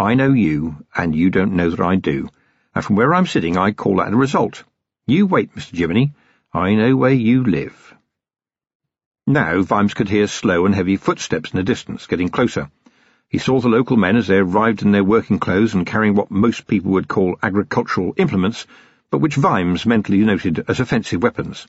[0.00, 2.30] I know you, and you don't know that I do,
[2.74, 4.64] and from where I'm sitting I call that a result.
[5.06, 5.76] You wait, Mr.
[5.76, 6.14] Jiminy.
[6.54, 7.94] I know where you live.
[9.26, 12.70] Now Vimes could hear slow and heavy footsteps in the distance, getting closer.
[13.28, 16.30] He saw the local men as they arrived in their working clothes and carrying what
[16.30, 18.66] most people would call agricultural implements,
[19.10, 21.68] but which Vimes mentally noted as offensive weapons.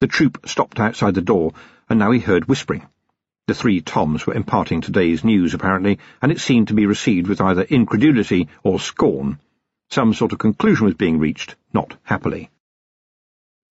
[0.00, 1.52] The troop stopped outside the door,
[1.88, 2.88] and now he heard whispering.
[3.48, 7.40] The three Toms were imparting today's news, apparently, and it seemed to be received with
[7.40, 9.38] either incredulity or scorn.
[9.88, 12.50] Some sort of conclusion was being reached, not happily.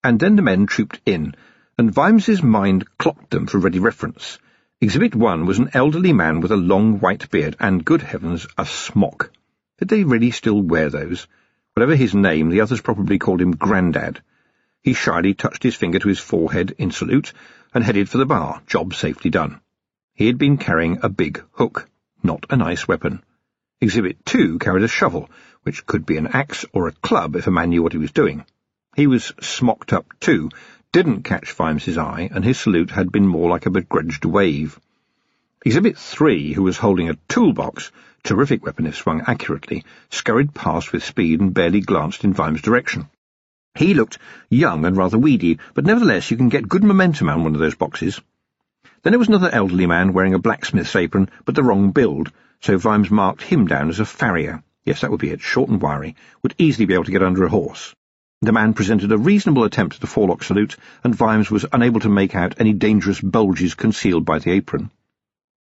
[0.04, 1.36] And then the men trooped in,
[1.78, 4.40] and Vimes's mind clocked them for ready reference.
[4.82, 8.66] Exhibit one was an elderly man with a long white beard and, good heavens, a
[8.66, 9.32] smock.
[9.78, 11.28] Did they really still wear those?
[11.76, 14.23] Whatever his name, the others probably called him Grandad.
[14.82, 17.32] He shyly touched his finger to his forehead in salute
[17.76, 19.62] and headed for the bar, job safely done.
[20.18, 21.88] He had been carrying a big hook,
[22.24, 23.24] not a nice weapon.
[23.80, 25.30] Exhibit two carried a shovel,
[25.62, 28.12] which could be an axe or a club if a man knew what he was
[28.12, 28.44] doing.
[28.96, 30.50] He was smocked up too,
[30.92, 34.80] didn't catch Vimes's eye, and his salute had been more like a begrudged wave.
[35.64, 37.92] Exhibit 3, who was holding a toolbox,
[38.24, 43.08] terrific weapon if swung accurately, scurried past with speed and barely glanced in Vimes' direction.
[43.76, 44.18] He looked
[44.50, 47.76] young and rather weedy, but nevertheless you can get good momentum on one of those
[47.76, 48.20] boxes.
[49.03, 52.78] Then there was another elderly man wearing a blacksmith's apron, but the wrong build, so
[52.78, 54.64] Vimes marked him down as a farrier.
[54.86, 57.44] Yes, that would be it, short and wiry, would easily be able to get under
[57.44, 57.94] a horse.
[58.42, 62.09] The man presented a reasonable attempt at a forelock salute, and Vimes was unable to
[62.09, 64.92] make out any dangerous bulges concealed by the apron.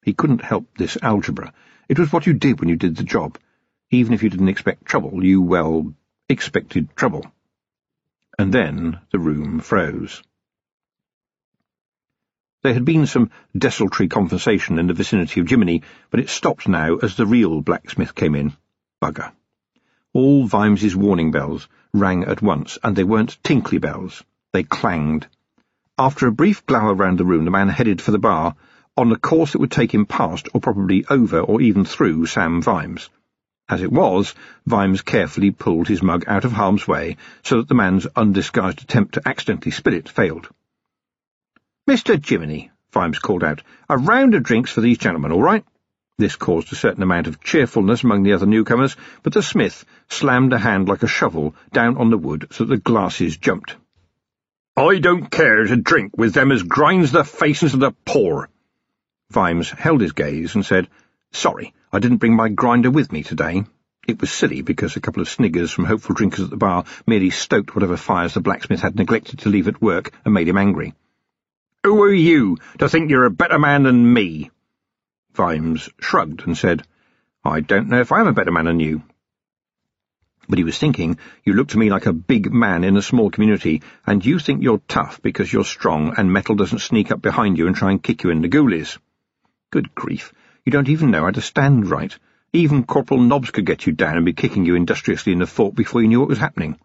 [0.03, 1.53] He couldn't help this algebra.
[1.89, 3.39] It was what you did when you did the job.
[3.91, 5.95] Even if you didn't expect trouble, you, well,
[6.29, 7.25] expected trouble.
[8.39, 10.23] And then the room froze.
[12.67, 16.97] There had been some desultory conversation in the vicinity of Jiminy, but it stopped now
[16.97, 18.55] as the real blacksmith came in.
[19.01, 19.31] Bugger.
[20.13, 24.25] All Vimes's warning bells rang at once, and they weren't tinkly bells.
[24.53, 25.29] They clanged.
[25.97, 28.57] After a brief glower round the room, the man headed for the bar,
[28.97, 32.61] on the course that would take him past, or probably over, or even through Sam
[32.61, 33.11] Vimes.
[33.69, 34.35] As it was,
[34.67, 39.15] Vimes carefully pulled his mug out of harm's way, so that the man's undisguised attempt
[39.15, 40.49] to accidentally spill it failed.
[41.89, 42.21] "'Mr.
[42.21, 45.65] Jiminy,' Vimes called out, "'a round of drinks for these gentlemen, all right?'
[46.19, 50.53] This caused a certain amount of cheerfulness among the other newcomers, but the smith slammed
[50.53, 53.77] a hand like a shovel down on the wood so that the glasses jumped.
[54.77, 58.49] "'I don't care to drink with them as grinds the faces of the poor.'
[59.31, 60.89] Vimes held his gaze and said,
[61.31, 63.63] "'Sorry, I didn't bring my grinder with me today.'
[64.09, 67.31] It was silly, because a couple of sniggers from hopeful drinkers at the bar merely
[67.31, 70.93] stoked whatever fires the blacksmith had neglected to leave at work and made him angry.
[71.87, 74.51] "'Who are you to think you're a better man than me?'
[75.35, 76.83] Vimes shrugged and said,
[77.45, 79.05] I don't know if I am a better man than you.
[80.49, 83.31] But he was thinking, you look to me like a big man in a small
[83.31, 87.57] community, and you think you're tough because you're strong and metal doesn't sneak up behind
[87.57, 88.99] you and try and kick you in the ghoulies.
[89.71, 90.33] Good grief,
[90.65, 92.19] you don't even know how to stand right.
[92.53, 95.77] Even Corporal Nobbs could get you down and be kicking you industriously in the fort
[95.77, 96.81] before you knew what was happening.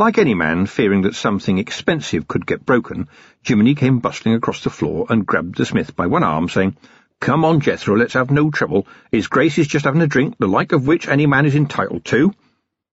[0.00, 3.08] Like any man, fearing that something expensive could get broken,
[3.42, 6.76] Jiminy came bustling across the floor and grabbed the smith by one arm, saying,
[7.18, 8.86] Come on, Jethro, let's have no trouble.
[9.10, 12.04] His Grace is just having a drink, the like of which any man is entitled
[12.04, 12.32] to.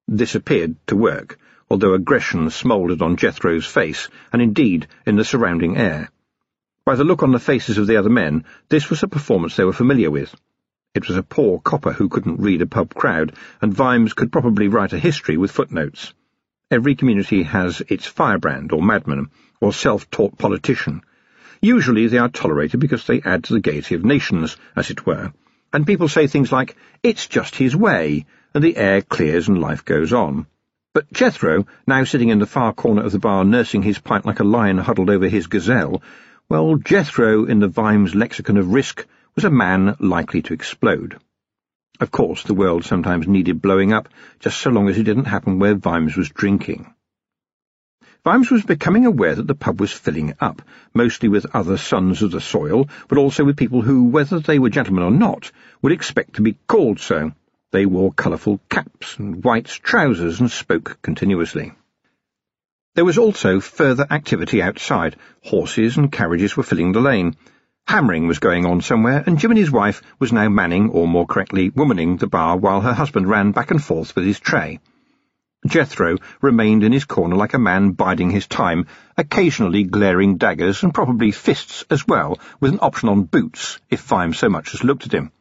[0.07, 1.37] This appeared to work,
[1.69, 6.09] although aggression smouldered on Jethro's face, and indeed in the surrounding air.
[6.87, 9.63] By the look on the faces of the other men, this was a performance they
[9.63, 10.33] were familiar with.
[10.95, 14.69] It was a poor copper who couldn't read a pub crowd, and Vimes could probably
[14.69, 16.11] write a history with footnotes.
[16.71, 19.29] Every community has its firebrand, or madman,
[19.61, 21.01] or self-taught politician,
[21.61, 25.33] Usually they are tolerated because they add to the gaiety of nations, as it were,
[25.73, 29.83] and people say things like, it's just his way, and the air clears and life
[29.83, 30.45] goes on.
[30.93, 34.41] But Jethro, now sitting in the far corner of the bar nursing his pipe like
[34.41, 36.03] a lion huddled over his gazelle,
[36.49, 41.17] well, Jethro, in the Vimes lexicon of risk, was a man likely to explode.
[41.99, 44.09] Of course, the world sometimes needed blowing up,
[44.39, 46.93] just so long as it didn't happen where Vimes was drinking.
[48.25, 50.61] Vimes was becoming aware that the pub was filling up,
[50.93, 54.69] mostly with other sons of the soil, but also with people who, whether they were
[54.69, 57.31] gentlemen or not, would expect to be called so.
[57.71, 61.73] They wore colourful caps and white trousers and spoke continuously.
[62.95, 65.17] There was also further activity outside.
[65.43, 67.35] Horses and carriages were filling the lane.
[67.87, 72.19] Hammering was going on somewhere, and Jiminy's wife was now manning, or more correctly, womaning
[72.19, 74.79] the bar while her husband ran back and forth with his tray.
[75.67, 78.87] Jethro remained in his corner like a man biding his time,
[79.17, 84.37] occasionally glaring daggers and probably fists as well, with an option on boots, if Vimes
[84.37, 85.31] so much as looked at him.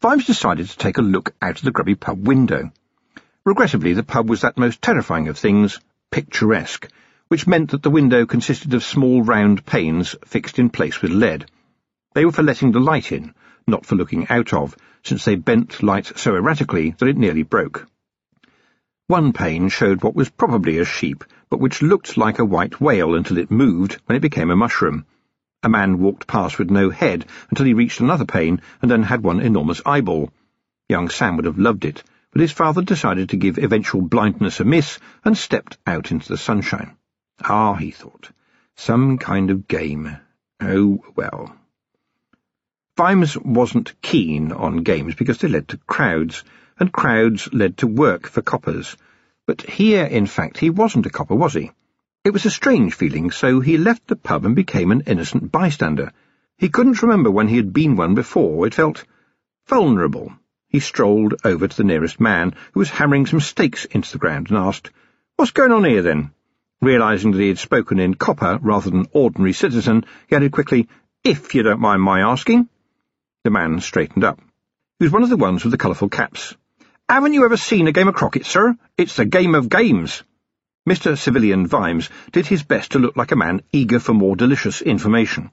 [0.00, 2.72] Vimes decided to take a look out of the grubby pub window.
[3.44, 5.78] Regrettably, the pub was that most terrifying of things,
[6.10, 6.88] picturesque,
[7.32, 11.46] which meant that the window consisted of small round panes fixed in place with lead.
[12.12, 13.32] They were for letting the light in,
[13.66, 17.86] not for looking out of, since they bent light so erratically that it nearly broke.
[19.06, 23.14] One pane showed what was probably a sheep, but which looked like a white whale
[23.14, 25.06] until it moved, when it became a mushroom.
[25.62, 29.22] A man walked past with no head until he reached another pane and then had
[29.22, 30.30] one enormous eyeball.
[30.86, 34.66] Young Sam would have loved it, but his father decided to give eventual blindness a
[34.66, 36.94] miss and stepped out into the sunshine.
[37.44, 38.30] Ah, he thought,
[38.76, 40.16] some kind of game.
[40.60, 41.56] Oh, well.
[42.96, 46.44] Vimes wasn't keen on games because they led to crowds,
[46.78, 48.96] and crowds led to work for coppers.
[49.46, 51.72] But here, in fact, he wasn't a copper, was he?
[52.22, 56.12] It was a strange feeling, so he left the pub and became an innocent bystander.
[56.56, 58.66] He couldn't remember when he had been one before.
[58.68, 59.04] It felt
[59.66, 60.32] vulnerable.
[60.68, 64.48] He strolled over to the nearest man, who was hammering some stakes into the ground,
[64.48, 64.90] and asked,
[65.34, 66.30] What's going on here, then?
[66.82, 70.88] Realizing that he had spoken in copper rather than ordinary citizen, he added quickly,
[71.22, 72.68] If you don't mind my asking.
[73.44, 74.40] The man straightened up.
[74.98, 76.56] He was one of the ones with the colourful caps.
[77.08, 78.76] Haven't you ever seen a game of croquet, sir?
[78.98, 80.24] It's the game of games.
[80.88, 81.16] Mr.
[81.16, 85.52] Civilian Vimes did his best to look like a man eager for more delicious information.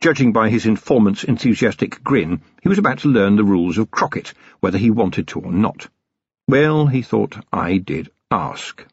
[0.00, 4.32] Judging by his informant's enthusiastic grin, he was about to learn the rules of croquet,
[4.60, 5.88] whether he wanted to or not.
[6.48, 8.86] Well, he thought, I did ask.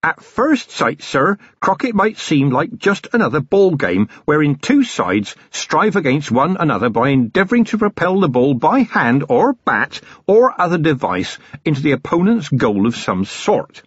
[0.00, 5.34] At first sight, sir, croquet might seem like just another ball game wherein two sides
[5.50, 10.54] strive against one another by endeavouring to propel the ball by hand or bat or
[10.60, 13.82] other device into the opponent's goal of some sort.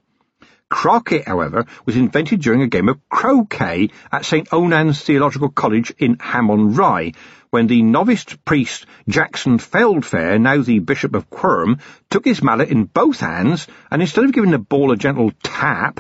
[0.72, 4.48] Croquet, however, was invented during a game of croquet at St.
[4.54, 7.12] Onan's Theological College in Ham-on-Rye,
[7.50, 11.80] when the novice priest Jackson Feldfair, now the Bishop of Quirm,
[12.10, 16.00] took his mallet in both hands, and instead of giving the ball a gentle tap,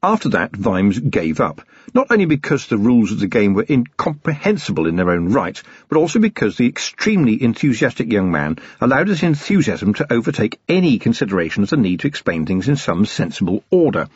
[0.00, 1.60] after that, Vimes gave up,
[1.92, 5.98] not only because the rules of the game were incomprehensible in their own right, but
[5.98, 11.70] also because the extremely enthusiastic young man allowed his enthusiasm to overtake any consideration of
[11.70, 14.08] the need to explain things in some sensible order,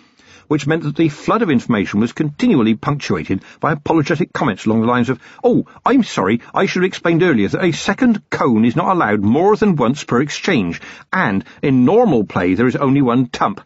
[0.47, 4.87] which meant that the flood of information was continually punctuated by apologetic comments along the
[4.87, 8.77] lines of, Oh, I'm sorry, I should have explained earlier that a second cone is
[8.77, 10.81] not allowed more than once per exchange,
[11.13, 13.63] and in normal play there is only one tump.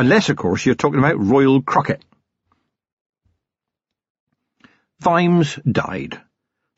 [0.00, 1.98] Unless, of course, you're talking about royal croquet.
[4.98, 6.18] Vimes died.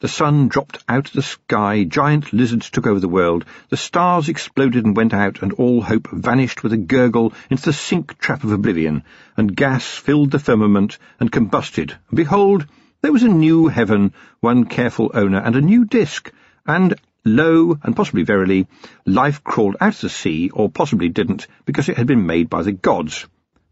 [0.00, 4.28] The sun dropped out of the sky, giant lizards took over the world, the stars
[4.28, 8.42] exploded and went out, and all hope vanished with a gurgle into the sink trap
[8.42, 9.04] of oblivion,
[9.36, 12.66] and gas filled the firmament and combusted, and behold,
[13.02, 16.32] there was a new heaven, one careful owner, and a new disk,
[16.66, 18.66] and Lo, and possibly verily,
[19.06, 22.62] life crawled out of the sea, or possibly didn't, because it had been made by
[22.62, 23.28] the gods.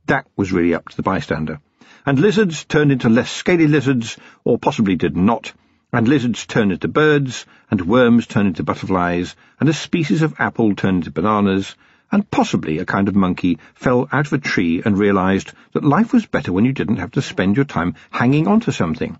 [0.06, 1.58] That was really up to the bystander.
[2.06, 5.52] And lizards turned into less scaly lizards, or possibly did not,
[5.92, 10.76] and lizards turned into birds, and worms turned into butterflies, and a species of apple
[10.76, 11.74] turned into bananas,
[12.12, 16.12] and possibly a kind of monkey fell out of a tree and realized that life
[16.12, 19.18] was better when you didn't have to spend your time hanging on to something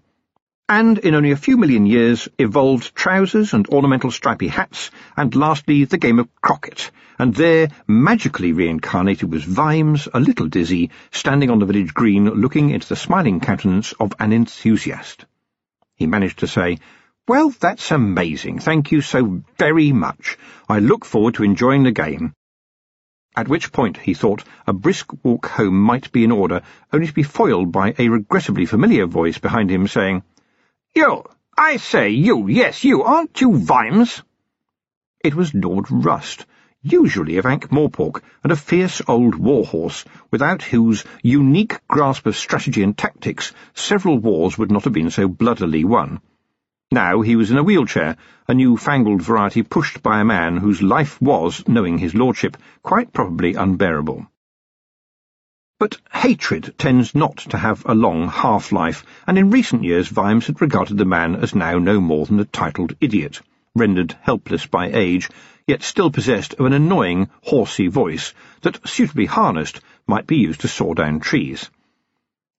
[0.70, 5.84] and in only a few million years evolved trousers and ornamental stripy hats, and lastly
[5.84, 11.58] the game of croquet, and there, magically reincarnated was Vimes, a little dizzy, standing on
[11.58, 15.26] the village green looking into the smiling countenance of an enthusiast.
[15.96, 16.78] He managed to say,
[17.26, 18.60] Well, that's amazing.
[18.60, 20.38] Thank you so very much.
[20.68, 22.32] I look forward to enjoying the game.
[23.36, 26.62] At which point, he thought, a brisk walk home might be in order,
[26.92, 30.22] only to be foiled by a regrettably familiar voice behind him saying,
[30.94, 31.24] you!
[31.56, 34.22] I say, you, yes, you, aren't you Vimes?
[35.22, 36.46] It was Lord Rust,
[36.82, 42.96] usually of Ankh-Morpork, and a fierce old warhorse, without whose unique grasp of strategy and
[42.96, 46.20] tactics several wars would not have been so bloodily won.
[46.90, 48.16] Now he was in a wheelchair,
[48.48, 53.54] a new-fangled variety pushed by a man whose life was, knowing his lordship, quite probably
[53.54, 54.26] unbearable.
[55.80, 60.60] But hatred tends not to have a long half-life, and in recent years Vimes had
[60.60, 63.40] regarded the man as now no more than a titled idiot,
[63.74, 65.30] rendered helpless by age,
[65.66, 70.68] yet still possessed of an annoying, horsey voice that, suitably harnessed, might be used to
[70.68, 71.70] saw down trees.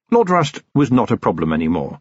[0.09, 1.99] Lord Rust was not a problem any more.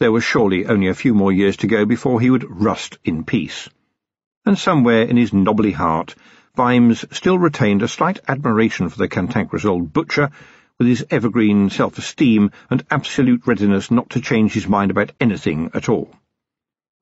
[0.00, 3.24] There was surely only a few more years to go before he would rust in
[3.24, 3.68] peace.
[4.46, 6.14] And somewhere in his knobbly heart,
[6.56, 10.30] Vimes still retained a slight admiration for the cantankerous old butcher
[10.78, 15.88] with his evergreen self-esteem and absolute readiness not to change his mind about anything at
[15.88, 16.14] all.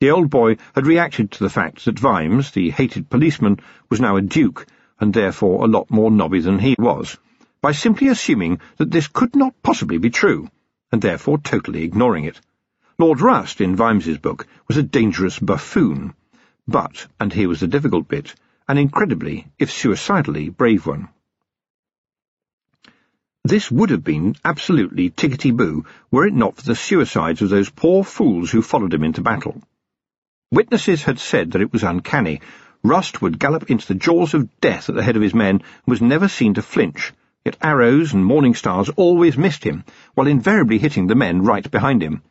[0.00, 3.60] The old boy had reacted to the fact that Vimes, the hated policeman,
[3.90, 4.66] was now a duke,
[4.98, 7.18] and therefore a lot more nobby than he was,
[7.60, 10.48] by simply assuming that this could not possibly be true,
[10.90, 12.40] and therefore totally ignoring it.
[12.98, 16.14] Lord Rust, in Vimes's book, was a dangerous buffoon,
[16.66, 18.34] but, and here was the difficult bit,
[18.68, 21.08] an incredibly, if suicidally, brave one.
[23.44, 28.04] This would have been absolutely tickety-boo were it not for the suicides of those poor
[28.04, 29.62] fools who followed him into battle.
[30.52, 32.42] Witnesses had said that it was uncanny.
[32.82, 35.62] Rust would gallop into the jaws of death at the head of his men and
[35.86, 40.76] was never seen to flinch, yet arrows and morning stars always missed him, while invariably
[40.76, 42.22] hitting the men right behind him.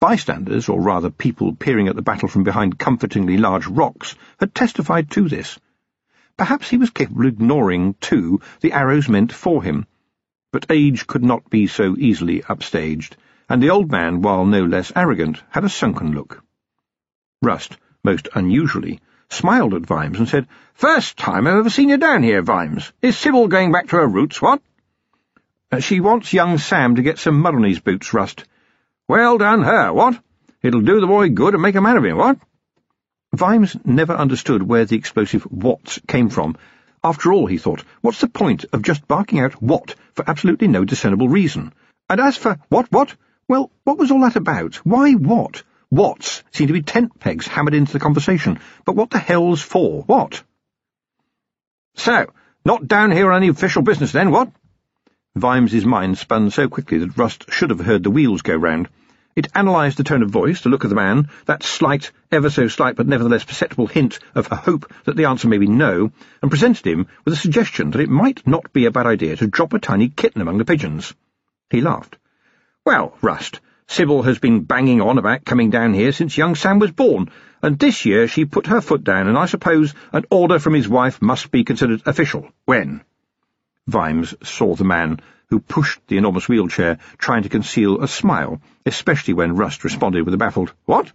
[0.00, 5.08] Bystanders, or rather people peering at the battle from behind comfortingly large rocks, had testified
[5.12, 5.56] to this.
[6.36, 9.86] Perhaps he was capable of ignoring, too, the arrows meant for him.
[10.52, 13.16] But age could not be so easily upstaged,
[13.48, 16.44] and the old man, while no less arrogant, had a sunken look.
[17.40, 22.22] Rust, most unusually, smiled at Vimes and said, First time I've ever seen you down
[22.22, 22.92] here, Vimes.
[23.00, 24.60] Is Sybil going back to her roots, what?
[25.70, 28.44] Uh, she wants young Sam to get some mud on his boots, Rust.
[29.08, 30.22] Well done her, what?
[30.62, 32.38] It'll do the boy good and make a man of him, what?
[33.34, 36.56] Vimes never understood where the explosive what came from.
[37.04, 40.84] After all, he thought, what's the point of just barking out what for absolutely no
[40.84, 41.72] discernible reason?
[42.08, 43.14] And as for what, what?
[43.48, 44.76] Well, what was all that about?
[44.76, 45.64] Why what?
[45.88, 50.02] What's seem to be tent pegs hammered into the conversation, but what the hell's for?
[50.02, 50.42] What?
[51.94, 52.32] So,
[52.64, 54.50] not down here on any official business then, what?
[55.34, 58.88] Vimes's mind spun so quickly that Rust should have heard the wheels go round.
[59.34, 62.68] It analysed the tone of voice, the look of the man, that slight, ever so
[62.68, 66.12] slight but nevertheless perceptible hint of a hope that the answer may be no,
[66.42, 69.46] and presented him with a suggestion that it might not be a bad idea to
[69.46, 71.14] drop a tiny kitten among the pigeons.
[71.70, 72.18] He laughed.
[72.84, 76.90] Well, Rust, Sybil has been banging on about coming down here since young Sam was
[76.90, 77.30] born,
[77.62, 80.88] and this year she put her foot down, and I suppose an order from his
[80.88, 82.50] wife must be considered official.
[82.66, 83.00] When?
[83.86, 85.20] Vimes saw the man
[85.52, 90.32] who pushed the enormous wheelchair, trying to conceal a smile, especially when Rust responded with
[90.32, 91.12] a baffled, What?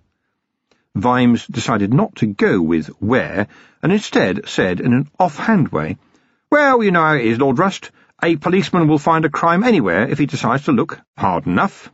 [0.93, 3.47] Vimes decided not to go with where,
[3.81, 5.97] and instead said in an off-hand way,
[6.51, 7.89] Well, you know how it is, Lord Rust.
[8.21, 11.91] A policeman will find a crime anywhere if he decides to look hard enough.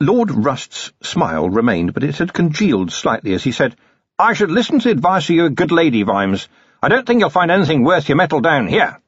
[0.00, 3.76] Lord Rust's smile remained, but it had congealed slightly as he said,
[4.18, 6.48] I should listen to the advice of your good lady, Vimes.
[6.82, 9.00] I don't think you'll find anything worth your metal down here.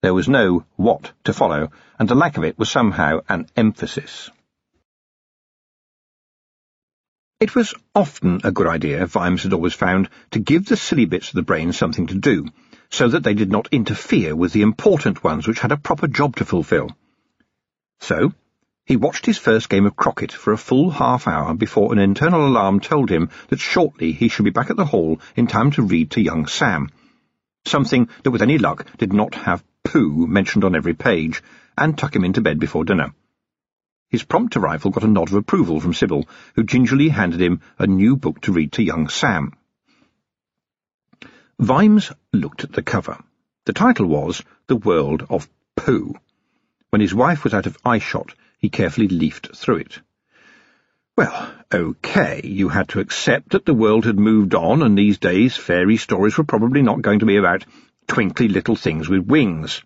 [0.00, 4.30] There was no what to follow, and the lack of it was somehow an emphasis.
[7.40, 11.28] It was often a good idea, Vimes had always found, to give the silly bits
[11.28, 12.46] of the brain something to do,
[12.90, 16.36] so that they did not interfere with the important ones which had a proper job
[16.36, 16.90] to fulfil.
[18.00, 18.32] So,
[18.86, 22.46] he watched his first game of croquet for a full half hour before an internal
[22.46, 25.82] alarm told him that shortly he should be back at the hall in time to
[25.82, 26.88] read to young Sam.
[27.66, 31.42] Something that, with any luck, did not have poo mentioned on every page,
[31.76, 33.12] and tuck him into bed before dinner.
[34.10, 37.86] His prompt arrival got a nod of approval from Sybil, who gingerly handed him a
[37.86, 39.52] new book to read to young Sam.
[41.58, 43.18] Vimes looked at the cover.
[43.66, 46.14] The title was The World of Poo.
[46.90, 50.00] When his wife was out of eyeshot, he carefully leafed through it.
[51.16, 55.56] Well, okay, you had to accept that the world had moved on, and these days
[55.56, 57.66] fairy stories were probably not going to be about
[58.08, 59.82] twinkly little things with wings.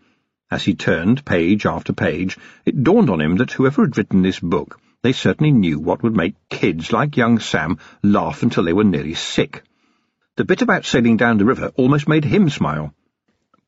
[0.50, 4.40] As he turned page after page, it dawned on him that whoever had written this
[4.40, 8.84] book, they certainly knew what would make kids like young Sam laugh until they were
[8.84, 9.64] nearly sick.
[10.36, 12.94] The bit about sailing down the river almost made him smile.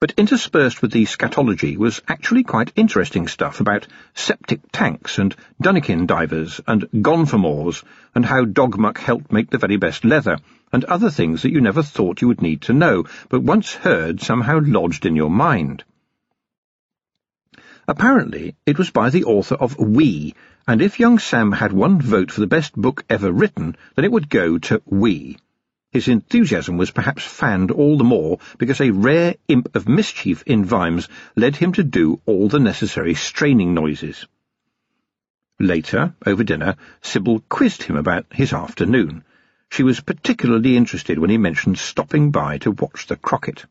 [0.00, 6.06] But interspersed with the scatology was actually quite interesting stuff about septic tanks and Dunnikin
[6.06, 7.82] divers and gongfermors
[8.14, 10.38] and how dogmuck helped make the very best leather
[10.74, 14.20] and other things that you never thought you would need to know, but once heard
[14.20, 15.84] somehow lodged in your mind.
[17.86, 20.34] Apparently it was by the author of We,
[20.66, 24.10] and if young Sam had one vote for the best book ever written, then it
[24.10, 25.38] would go to We.
[25.92, 30.64] His enthusiasm was perhaps fanned all the more because a rare imp of mischief in
[30.64, 34.26] Vimes led him to do all the necessary straining noises.
[35.60, 39.22] Later, over dinner, Sybil quizzed him about his afternoon.
[39.74, 43.64] She was particularly interested when he mentioned stopping by to watch the croquet.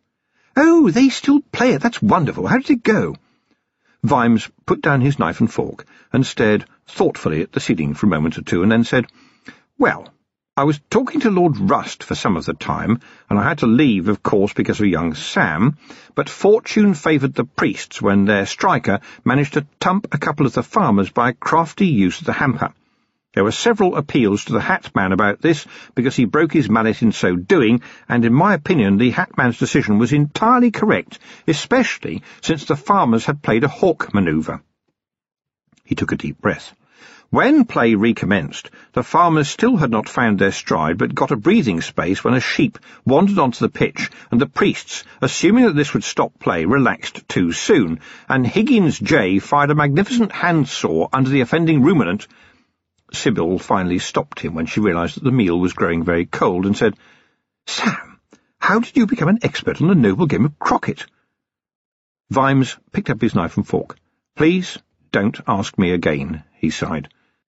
[0.57, 1.81] "'Oh, they still play it.
[1.81, 2.45] That's wonderful.
[2.45, 3.15] How did it go?'
[4.03, 8.10] Vimes put down his knife and fork and stared thoughtfully at the ceiling for a
[8.10, 9.05] moment or two and then said,
[9.77, 10.13] "'Well,
[10.57, 13.65] I was talking to Lord Rust for some of the time, and I had to
[13.65, 15.77] leave, of course, because of young Sam,
[16.15, 20.63] but fortune favoured the priests when their striker managed to tump a couple of the
[20.63, 22.74] farmers by a crafty use of the hamper.
[23.34, 27.02] There were several appeals to the Hat Man about this, because he broke his mallet
[27.02, 32.22] in so doing, and in my opinion the Hat Man's decision was entirely correct, especially
[32.42, 34.62] since the farmers had played a hawk manoeuvre.
[35.84, 36.75] He took a deep breath.
[37.32, 41.82] When play recommenced, the farmers still had not found their stride, but got a breathing
[41.82, 46.04] space when a sheep wandered onto the pitch, and the priests, assuming that this would
[46.04, 48.00] stop play, relaxed too soon,
[48.30, 49.40] and Higgins J.
[49.40, 52.28] fired a magnificent handsaw under the offending ruminant.
[53.13, 56.75] Sybil finally stopped him when she realized that the meal was growing very cold, and
[56.75, 56.98] said,
[57.67, 58.20] Sam,
[58.60, 60.96] how did you become an expert on the noble game of croquet?
[62.29, 63.98] Vimes picked up his knife and fork.
[64.36, 64.77] Please
[65.12, 67.08] don't ask me again, he sighed.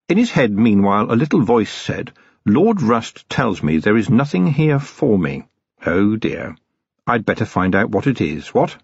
[0.10, 2.12] In his head, meanwhile, a little voice said,
[2.46, 5.44] Lord Rust tells me there is nothing here for me.
[5.86, 6.56] Oh, dear.
[7.06, 8.78] I'd better find out what it is, what?